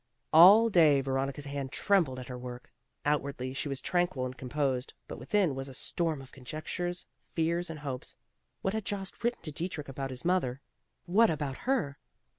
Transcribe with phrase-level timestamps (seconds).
[0.33, 2.71] All day Veronica's hand trembled at her work.
[3.05, 7.77] Outwardly she was tranquil and composed; but within was a storm of conjectures, fears and
[7.81, 8.15] hopes.
[8.63, 10.59] What had Jost written to Dietrich about his mother;
[11.05, 11.99] what about her?